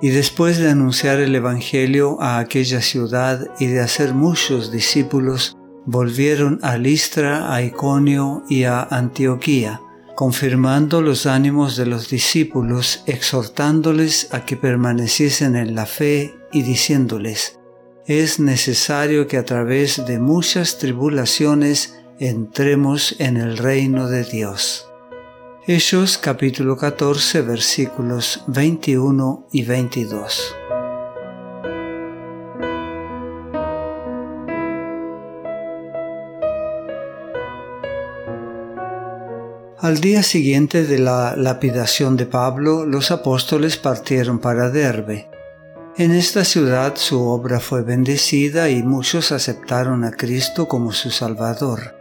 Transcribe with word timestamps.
Y 0.00 0.10
después 0.10 0.58
de 0.58 0.70
anunciar 0.70 1.18
el 1.18 1.34
Evangelio 1.34 2.20
a 2.20 2.38
aquella 2.38 2.80
ciudad 2.80 3.48
y 3.58 3.66
de 3.66 3.80
hacer 3.80 4.14
muchos 4.14 4.70
discípulos, 4.70 5.56
volvieron 5.86 6.60
a 6.62 6.76
Listra, 6.76 7.52
a 7.52 7.62
Iconio 7.62 8.44
y 8.48 8.64
a 8.64 8.82
Antioquía, 8.82 9.80
confirmando 10.14 11.02
los 11.02 11.26
ánimos 11.26 11.76
de 11.76 11.86
los 11.86 12.08
discípulos, 12.08 13.02
exhortándoles 13.06 14.32
a 14.32 14.44
que 14.44 14.56
permaneciesen 14.56 15.56
en 15.56 15.74
la 15.74 15.86
fe 15.86 16.34
y 16.52 16.62
diciéndoles, 16.62 17.58
es 18.08 18.40
necesario 18.40 19.26
que 19.26 19.36
a 19.36 19.44
través 19.44 20.06
de 20.06 20.18
muchas 20.18 20.78
tribulaciones 20.78 21.94
entremos 22.18 23.14
en 23.18 23.36
el 23.36 23.58
reino 23.58 24.08
de 24.08 24.24
Dios. 24.24 24.87
Hechos 25.70 26.16
capítulo 26.16 26.78
14 26.78 27.42
versículos 27.42 28.42
21 28.46 29.48
y 29.52 29.64
22. 29.64 30.56
Al 39.76 40.00
día 40.00 40.22
siguiente 40.22 40.84
de 40.84 40.98
la 41.00 41.36
lapidación 41.36 42.16
de 42.16 42.24
Pablo, 42.24 42.86
los 42.86 43.10
apóstoles 43.10 43.76
partieron 43.76 44.38
para 44.38 44.70
Derbe. 44.70 45.28
En 45.98 46.12
esta 46.12 46.46
ciudad 46.46 46.96
su 46.96 47.20
obra 47.20 47.60
fue 47.60 47.82
bendecida 47.82 48.70
y 48.70 48.82
muchos 48.82 49.32
aceptaron 49.32 50.04
a 50.04 50.12
Cristo 50.12 50.66
como 50.66 50.92
su 50.92 51.10
Salvador. 51.10 51.97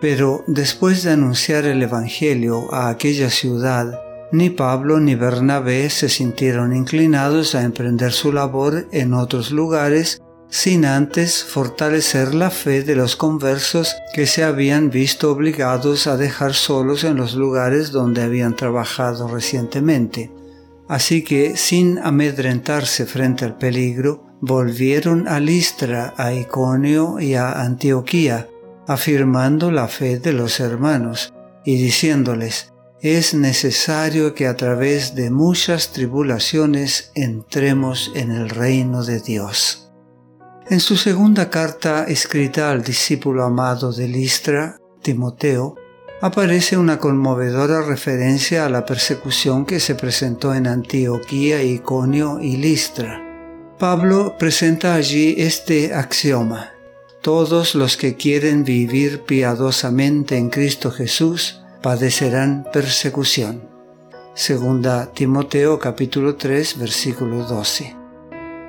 Pero 0.00 0.44
después 0.46 1.02
de 1.02 1.12
anunciar 1.12 1.64
el 1.64 1.82
Evangelio 1.82 2.72
a 2.72 2.88
aquella 2.88 3.30
ciudad, 3.30 4.00
ni 4.32 4.50
Pablo 4.50 5.00
ni 5.00 5.14
Bernabé 5.14 5.90
se 5.90 6.08
sintieron 6.08 6.74
inclinados 6.74 7.54
a 7.54 7.62
emprender 7.62 8.12
su 8.12 8.32
labor 8.32 8.88
en 8.90 9.14
otros 9.14 9.50
lugares 9.50 10.20
sin 10.48 10.84
antes 10.84 11.42
fortalecer 11.42 12.34
la 12.34 12.50
fe 12.50 12.82
de 12.82 12.94
los 12.94 13.16
conversos 13.16 13.96
que 14.14 14.26
se 14.26 14.44
habían 14.44 14.90
visto 14.90 15.32
obligados 15.32 16.06
a 16.06 16.16
dejar 16.16 16.54
solos 16.54 17.02
en 17.02 17.16
los 17.16 17.34
lugares 17.34 17.90
donde 17.90 18.22
habían 18.22 18.54
trabajado 18.54 19.26
recientemente. 19.26 20.30
Así 20.86 21.24
que, 21.24 21.56
sin 21.56 21.98
amedrentarse 21.98 23.06
frente 23.06 23.44
al 23.44 23.56
peligro, 23.56 24.26
volvieron 24.40 25.26
a 25.26 25.40
Listra, 25.40 26.14
a 26.16 26.32
Iconio 26.32 27.18
y 27.18 27.34
a 27.34 27.62
Antioquía, 27.62 28.48
afirmando 28.86 29.70
la 29.70 29.88
fe 29.88 30.18
de 30.18 30.32
los 30.32 30.60
hermanos 30.60 31.32
y 31.64 31.76
diciéndoles, 31.76 32.72
es 33.00 33.34
necesario 33.34 34.34
que 34.34 34.46
a 34.46 34.56
través 34.56 35.14
de 35.14 35.30
muchas 35.30 35.92
tribulaciones 35.92 37.10
entremos 37.14 38.12
en 38.14 38.30
el 38.30 38.48
reino 38.48 39.04
de 39.04 39.20
Dios. 39.20 39.92
En 40.70 40.80
su 40.80 40.96
segunda 40.96 41.50
carta 41.50 42.04
escrita 42.04 42.70
al 42.70 42.82
discípulo 42.82 43.44
amado 43.44 43.92
de 43.92 44.08
Listra, 44.08 44.78
Timoteo, 45.02 45.76
aparece 46.22 46.78
una 46.78 46.98
conmovedora 46.98 47.82
referencia 47.82 48.64
a 48.64 48.70
la 48.70 48.86
persecución 48.86 49.66
que 49.66 49.78
se 49.80 49.94
presentó 49.94 50.54
en 50.54 50.66
Antioquía, 50.66 51.62
Iconio 51.62 52.40
y 52.40 52.56
Listra. 52.56 53.20
Pablo 53.78 54.36
presenta 54.38 54.94
allí 54.94 55.34
este 55.36 55.92
axioma. 55.92 56.73
Todos 57.24 57.74
los 57.74 57.96
que 57.96 58.16
quieren 58.16 58.64
vivir 58.64 59.22
piadosamente 59.22 60.36
en 60.36 60.50
Cristo 60.50 60.90
Jesús 60.90 61.58
padecerán 61.80 62.66
persecución. 62.70 63.66
Segunda 64.34 65.10
Timoteo 65.10 65.78
capítulo 65.78 66.36
3 66.36 66.78
versículo 66.78 67.46
12. 67.46 67.96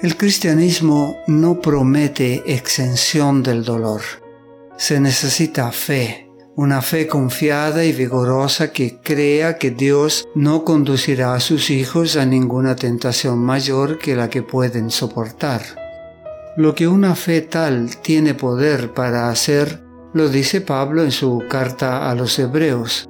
El 0.00 0.16
cristianismo 0.16 1.18
no 1.26 1.60
promete 1.60 2.42
exención 2.46 3.42
del 3.42 3.64
dolor. 3.64 4.00
Se 4.78 4.98
necesita 4.98 5.70
fe, 5.70 6.30
una 6.56 6.80
fe 6.80 7.06
confiada 7.06 7.84
y 7.84 7.92
vigorosa 7.92 8.72
que 8.72 8.98
crea 9.02 9.58
que 9.58 9.72
Dios 9.72 10.26
no 10.34 10.64
conducirá 10.64 11.34
a 11.34 11.40
sus 11.40 11.68
hijos 11.68 12.16
a 12.16 12.24
ninguna 12.24 12.76
tentación 12.76 13.40
mayor 13.40 13.98
que 13.98 14.16
la 14.16 14.30
que 14.30 14.40
pueden 14.42 14.90
soportar. 14.90 15.87
Lo 16.58 16.74
que 16.74 16.88
una 16.88 17.14
fe 17.14 17.40
tal 17.42 17.98
tiene 18.02 18.34
poder 18.34 18.92
para 18.92 19.30
hacer, 19.30 19.84
lo 20.12 20.28
dice 20.28 20.60
Pablo 20.60 21.04
en 21.04 21.12
su 21.12 21.44
carta 21.48 22.10
a 22.10 22.16
los 22.16 22.36
Hebreos. 22.36 23.08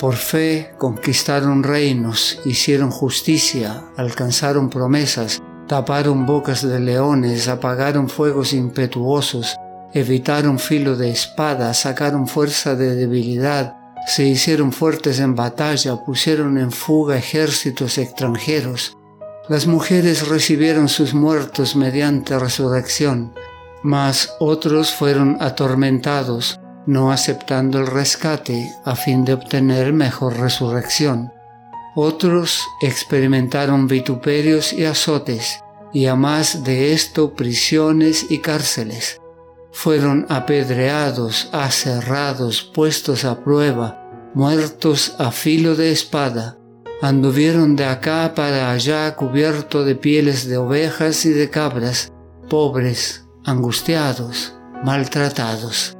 Por 0.00 0.16
fe 0.16 0.72
conquistaron 0.76 1.62
reinos, 1.62 2.40
hicieron 2.44 2.90
justicia, 2.90 3.84
alcanzaron 3.96 4.70
promesas, 4.70 5.40
taparon 5.68 6.26
bocas 6.26 6.66
de 6.66 6.80
leones, 6.80 7.46
apagaron 7.46 8.08
fuegos 8.08 8.52
impetuosos, 8.52 9.54
evitaron 9.94 10.58
filo 10.58 10.96
de 10.96 11.12
espada, 11.12 11.72
sacaron 11.74 12.26
fuerza 12.26 12.74
de 12.74 12.96
debilidad, 12.96 13.76
se 14.08 14.24
hicieron 14.24 14.72
fuertes 14.72 15.20
en 15.20 15.36
batalla, 15.36 15.94
pusieron 16.04 16.58
en 16.58 16.72
fuga 16.72 17.16
ejércitos 17.16 17.98
extranjeros, 17.98 18.96
las 19.48 19.66
mujeres 19.66 20.28
recibieron 20.28 20.88
sus 20.88 21.14
muertos 21.14 21.74
mediante 21.74 22.38
resurrección, 22.38 23.32
mas 23.82 24.34
otros 24.38 24.92
fueron 24.92 25.38
atormentados, 25.40 26.60
no 26.86 27.10
aceptando 27.10 27.80
el 27.80 27.86
rescate 27.86 28.70
a 28.84 28.94
fin 28.94 29.24
de 29.24 29.34
obtener 29.34 29.92
mejor 29.92 30.38
resurrección. 30.38 31.32
Otros 31.96 32.62
experimentaron 32.82 33.88
vituperios 33.88 34.72
y 34.72 34.84
azotes, 34.84 35.60
y 35.92 36.06
a 36.06 36.14
más 36.14 36.62
de 36.62 36.92
esto 36.92 37.34
prisiones 37.34 38.26
y 38.30 38.38
cárceles. 38.38 39.20
Fueron 39.72 40.26
apedreados, 40.28 41.48
aserrados, 41.52 42.62
puestos 42.62 43.24
a 43.24 43.42
prueba, 43.42 44.30
muertos 44.34 45.14
a 45.18 45.32
filo 45.32 45.74
de 45.74 45.90
espada 45.90 46.59
anduvieron 47.02 47.76
de 47.76 47.86
acá 47.86 48.34
para 48.34 48.70
allá 48.70 49.16
cubierto 49.16 49.84
de 49.84 49.94
pieles 49.94 50.46
de 50.46 50.58
ovejas 50.58 51.24
y 51.24 51.30
de 51.30 51.48
cabras, 51.48 52.12
pobres, 52.48 53.24
angustiados, 53.44 54.54
maltratados. 54.84 55.96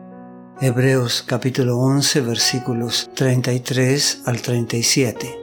Hebreos 0.61 1.25
capítulo 1.27 1.79
11 1.79 2.21
versículos 2.21 3.11
33 3.15 4.23
al 4.27 4.43
37. 4.43 5.39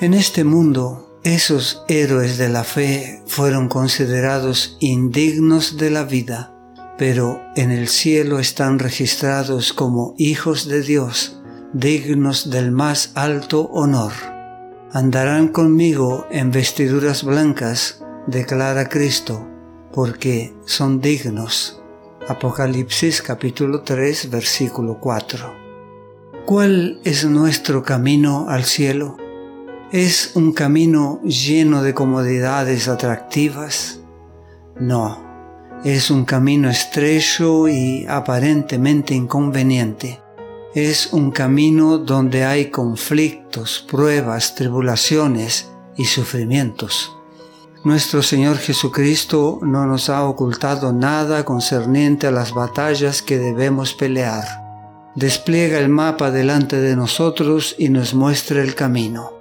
En 0.00 0.14
este 0.14 0.44
mundo, 0.44 1.18
esos 1.24 1.82
héroes 1.88 2.38
de 2.38 2.48
la 2.48 2.62
fe 2.62 3.20
fueron 3.26 3.68
considerados 3.68 4.76
indignos 4.78 5.76
de 5.76 5.90
la 5.90 6.04
vida, 6.04 6.54
pero 6.96 7.42
en 7.56 7.72
el 7.72 7.88
cielo 7.88 8.38
están 8.38 8.78
registrados 8.78 9.72
como 9.72 10.14
hijos 10.18 10.68
de 10.68 10.82
Dios, 10.82 11.42
dignos 11.72 12.50
del 12.50 12.70
más 12.70 13.10
alto 13.16 13.62
honor 13.72 14.37
andarán 14.92 15.48
conmigo 15.48 16.26
en 16.30 16.50
vestiduras 16.50 17.22
blancas, 17.22 18.02
declara 18.26 18.88
Cristo, 18.88 19.46
porque 19.92 20.54
son 20.64 21.00
dignos. 21.00 21.82
Apocalipsis 22.26 23.22
capítulo 23.22 23.82
3 23.82 24.30
versículo 24.30 24.98
4. 25.00 25.54
¿Cuál 26.46 27.00
es 27.04 27.24
nuestro 27.24 27.82
camino 27.82 28.48
al 28.48 28.64
cielo? 28.64 29.16
¿Es 29.92 30.32
un 30.34 30.52
camino 30.52 31.20
lleno 31.22 31.82
de 31.82 31.94
comodidades 31.94 32.88
atractivas? 32.88 34.00
No, 34.78 35.22
es 35.84 36.10
un 36.10 36.24
camino 36.24 36.68
estrecho 36.70 37.68
y 37.68 38.06
aparentemente 38.06 39.14
inconveniente 39.14 40.20
es 40.74 41.12
un 41.12 41.30
camino 41.30 41.98
donde 41.98 42.44
hay 42.44 42.70
conflictos, 42.70 43.84
pruebas, 43.88 44.54
tribulaciones 44.54 45.70
y 45.96 46.04
sufrimientos. 46.04 47.12
Nuestro 47.84 48.22
Señor 48.22 48.58
Jesucristo 48.58 49.60
no 49.62 49.86
nos 49.86 50.10
ha 50.10 50.24
ocultado 50.24 50.92
nada 50.92 51.44
concerniente 51.44 52.26
a 52.26 52.30
las 52.30 52.52
batallas 52.52 53.22
que 53.22 53.38
debemos 53.38 53.94
pelear. 53.94 54.44
Despliega 55.14 55.78
el 55.78 55.88
mapa 55.88 56.30
delante 56.30 56.80
de 56.80 56.96
nosotros 56.96 57.74
y 57.78 57.88
nos 57.88 58.14
muestra 58.14 58.62
el 58.62 58.74
camino. 58.74 59.32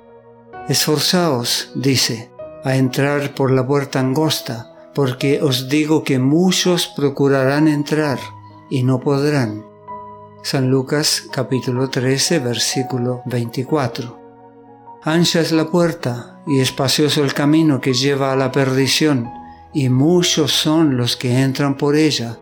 Esforzaos, 0.69 1.71
dice, 1.75 2.31
a 2.63 2.75
entrar 2.75 3.35
por 3.35 3.51
la 3.51 3.67
puerta 3.67 3.99
angosta, 3.99 4.73
porque 4.93 5.41
os 5.41 5.67
digo 5.67 6.03
que 6.03 6.17
muchos 6.17 6.87
procurarán 6.87 7.67
entrar 7.67 8.19
y 8.69 8.83
no 8.83 8.99
podrán. 8.99 9.66
San 10.49 10.69
Lucas 10.69 11.27
capítulo 11.29 11.89
13 11.89 12.39
versículo 12.39 13.21
24. 13.25 14.97
Ancha 15.03 15.41
es 15.41 15.51
la 15.51 15.69
puerta 15.69 16.41
y 16.47 16.61
espacioso 16.61 17.21
el 17.21 17.33
camino 17.33 17.81
que 17.81 17.93
lleva 17.93 18.31
a 18.31 18.37
la 18.37 18.49
perdición, 18.49 19.29
y 19.73 19.89
muchos 19.89 20.53
son 20.53 20.95
los 20.95 21.17
que 21.17 21.41
entran 21.41 21.75
por 21.75 21.97
ella. 21.97 22.39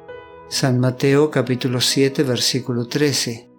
San 0.49 0.79
Mateo 0.79 1.31
capítulo 1.31 1.81
7 1.81 2.21
versículo 2.21 2.87
13. 2.87 3.49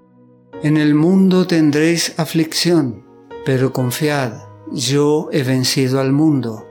En 0.63 0.77
el 0.77 0.95
mundo 0.95 1.49
tendréis 1.49 2.17
aflicción, 2.17 3.05
pero 3.45 3.73
confiad, 3.73 4.45
yo 4.71 5.29
he 5.33 5.43
vencido 5.43 5.99
al 5.99 6.13
mundo. 6.13 6.69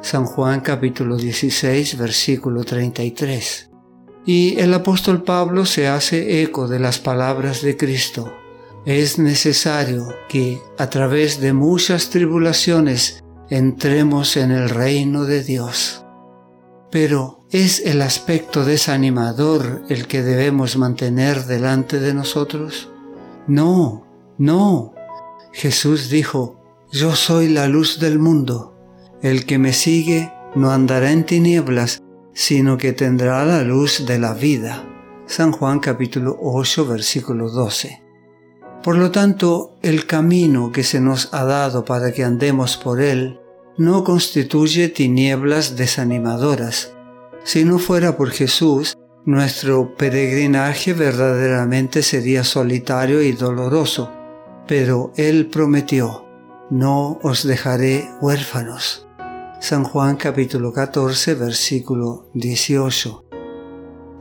San 0.00 0.24
Juan 0.24 0.60
capítulo 0.62 1.18
16 1.18 1.98
versículo 1.98 2.64
33. 2.64 3.67
Y 4.28 4.60
el 4.60 4.74
apóstol 4.74 5.22
Pablo 5.22 5.64
se 5.64 5.88
hace 5.88 6.42
eco 6.42 6.68
de 6.68 6.78
las 6.78 6.98
palabras 6.98 7.62
de 7.62 7.78
Cristo. 7.78 8.30
Es 8.84 9.18
necesario 9.18 10.06
que 10.28 10.60
a 10.76 10.90
través 10.90 11.40
de 11.40 11.54
muchas 11.54 12.10
tribulaciones 12.10 13.24
entremos 13.48 14.36
en 14.36 14.50
el 14.50 14.68
reino 14.68 15.24
de 15.24 15.42
Dios. 15.42 16.04
Pero 16.90 17.46
¿es 17.50 17.80
el 17.80 18.02
aspecto 18.02 18.66
desanimador 18.66 19.84
el 19.88 20.06
que 20.06 20.22
debemos 20.22 20.76
mantener 20.76 21.46
delante 21.46 21.98
de 21.98 22.12
nosotros? 22.12 22.90
No, 23.46 24.06
no. 24.36 24.92
Jesús 25.54 26.10
dijo, 26.10 26.60
Yo 26.92 27.16
soy 27.16 27.48
la 27.48 27.66
luz 27.66 27.98
del 27.98 28.18
mundo. 28.18 28.76
El 29.22 29.46
que 29.46 29.56
me 29.56 29.72
sigue 29.72 30.30
no 30.54 30.70
andará 30.70 31.12
en 31.12 31.24
tinieblas, 31.24 32.02
sino 32.38 32.78
que 32.78 32.92
tendrá 32.92 33.44
la 33.44 33.64
luz 33.64 34.06
de 34.06 34.16
la 34.16 34.32
vida. 34.32 34.84
San 35.26 35.50
Juan 35.50 35.80
capítulo 35.80 36.38
8 36.40 36.86
versículo 36.86 37.50
12. 37.50 38.00
Por 38.80 38.96
lo 38.96 39.10
tanto, 39.10 39.74
el 39.82 40.06
camino 40.06 40.70
que 40.70 40.84
se 40.84 41.00
nos 41.00 41.34
ha 41.34 41.44
dado 41.44 41.84
para 41.84 42.12
que 42.12 42.22
andemos 42.22 42.76
por 42.76 43.00
él 43.00 43.40
no 43.76 44.04
constituye 44.04 44.88
tinieblas 44.88 45.74
desanimadoras. 45.74 46.94
Si 47.42 47.64
no 47.64 47.80
fuera 47.80 48.16
por 48.16 48.30
Jesús, 48.30 48.96
nuestro 49.24 49.96
peregrinaje 49.96 50.92
verdaderamente 50.92 52.04
sería 52.04 52.44
solitario 52.44 53.20
y 53.20 53.32
doloroso, 53.32 54.12
pero 54.68 55.12
Él 55.16 55.46
prometió, 55.46 56.24
no 56.70 57.18
os 57.20 57.42
dejaré 57.42 58.08
huérfanos. 58.20 59.07
San 59.60 59.82
Juan 59.82 60.14
capítulo 60.14 60.72
14 60.72 61.34
versículo 61.34 62.30
18. 62.34 63.24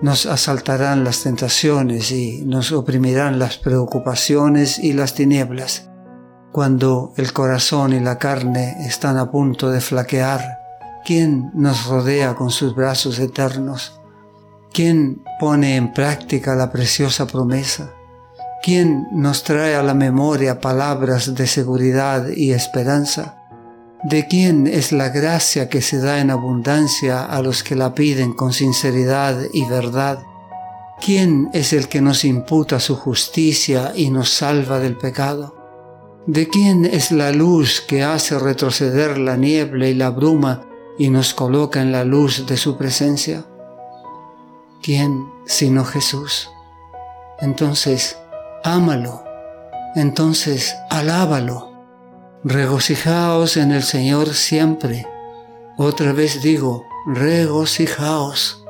Nos 0.01 0.25
asaltarán 0.25 1.03
las 1.03 1.21
tentaciones 1.21 2.11
y 2.11 2.43
nos 2.43 2.71
oprimirán 2.71 3.37
las 3.37 3.57
preocupaciones 3.57 4.79
y 4.79 4.93
las 4.93 5.13
tinieblas. 5.13 5.89
Cuando 6.51 7.13
el 7.17 7.33
corazón 7.33 7.93
y 7.93 7.99
la 7.99 8.17
carne 8.17 8.77
están 8.87 9.17
a 9.17 9.29
punto 9.29 9.69
de 9.69 9.79
flaquear, 9.79 10.41
¿quién 11.05 11.51
nos 11.53 11.85
rodea 11.85 12.33
con 12.33 12.49
sus 12.49 12.75
brazos 12.75 13.19
eternos? 13.19 14.01
¿Quién 14.73 15.23
pone 15.39 15.75
en 15.75 15.93
práctica 15.93 16.55
la 16.55 16.71
preciosa 16.71 17.27
promesa? 17.27 17.91
¿Quién 18.63 19.05
nos 19.11 19.43
trae 19.43 19.75
a 19.75 19.83
la 19.83 19.93
memoria 19.93 20.59
palabras 20.59 21.35
de 21.35 21.45
seguridad 21.45 22.27
y 22.35 22.53
esperanza? 22.53 23.36
¿De 24.03 24.27
quién 24.27 24.67
es 24.67 24.91
la 24.91 25.09
gracia 25.09 25.69
que 25.69 25.81
se 25.81 25.97
da 25.97 26.19
en 26.19 26.29
abundancia 26.29 27.25
a 27.25 27.41
los 27.41 27.63
que 27.63 27.75
la 27.75 27.95
piden 27.95 28.33
con 28.33 28.53
sinceridad 28.53 29.39
y 29.51 29.65
verdad? 29.65 30.19
¿Quién 31.01 31.49
es 31.53 31.73
el 31.73 31.88
que 31.88 31.99
nos 31.99 32.23
imputa 32.23 32.79
su 32.79 32.95
justicia 32.95 33.94
y 33.95 34.11
nos 34.11 34.29
salva 34.29 34.79
del 34.79 34.97
pecado? 34.97 35.55
¿De 36.27 36.47
quién 36.47 36.85
es 36.85 37.11
la 37.11 37.31
luz 37.31 37.81
que 37.81 38.03
hace 38.03 38.38
retroceder 38.38 39.17
la 39.17 39.35
niebla 39.35 39.88
y 39.88 39.95
la 39.95 40.11
bruma 40.11 40.67
y 40.99 41.09
nos 41.09 41.33
coloca 41.33 41.81
en 41.81 41.91
la 41.91 42.03
luz 42.03 42.45
de 42.45 42.57
su 42.57 42.77
presencia? 42.77 43.45
¿Quién 44.83 45.25
sino 45.47 45.83
Jesús? 45.83 46.51
Entonces, 47.39 48.15
ámalo. 48.63 49.23
Entonces, 49.95 50.75
alábalo 50.91 51.66
regocijaos 52.43 53.57
en 53.57 53.71
el 53.71 53.83
Señor 53.83 54.33
siempre. 54.33 55.07
Otra 55.77 56.13
vez 56.13 56.41
digo, 56.41 56.85
regocijaos. 57.07 58.63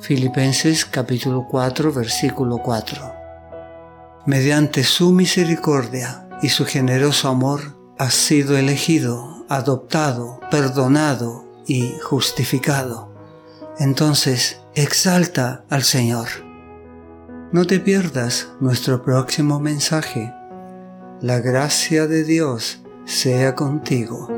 Filipenses 0.00 0.84
capítulo 0.84 1.46
4 1.48 1.92
versículo 1.92 2.58
4. 2.58 3.14
Mediante 4.26 4.82
su 4.82 5.12
misericordia 5.12 6.28
y 6.42 6.48
su 6.48 6.66
generoso 6.66 7.28
amor, 7.28 7.76
has 7.98 8.14
sido 8.14 8.58
elegido, 8.58 9.44
adoptado, 9.48 10.40
perdonado 10.50 11.44
y 11.66 11.94
justificado. 12.02 13.10
Entonces, 13.78 14.60
exalta 14.74 15.64
al 15.70 15.82
Señor. 15.84 16.28
No 17.52 17.64
te 17.66 17.78
pierdas 17.78 18.48
nuestro 18.60 19.02
próximo 19.02 19.60
mensaje. 19.60 20.34
La 21.22 21.38
gracia 21.38 22.06
de 22.06 22.24
Dios 22.24 22.80
sea 23.06 23.54
contigo. 23.54 24.28